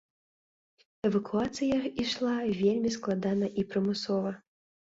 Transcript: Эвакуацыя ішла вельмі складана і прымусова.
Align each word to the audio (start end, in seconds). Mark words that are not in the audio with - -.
Эвакуацыя 1.09 1.77
ішла 2.05 2.33
вельмі 2.63 2.95
складана 2.97 3.51
і 3.59 3.67
прымусова. 3.75 4.31